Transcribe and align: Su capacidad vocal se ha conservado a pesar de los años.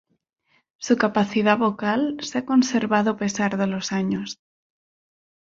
Su 0.79 0.97
capacidad 0.97 1.59
vocal 1.59 2.17
se 2.21 2.39
ha 2.39 2.45
conservado 2.47 3.11
a 3.11 3.17
pesar 3.17 3.55
de 3.57 3.67
los 3.67 3.91
años. 3.91 4.39